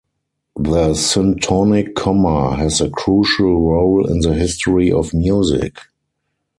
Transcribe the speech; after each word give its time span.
The 0.55 0.93
syntonic 0.93 1.93
comma 1.93 2.55
has 2.55 2.81
a 2.81 2.89
crucial 2.89 3.61
role 3.69 4.07
in 4.09 4.21
the 4.21 4.33
history 4.33 4.91
of 4.91 5.13
music. 5.13 5.77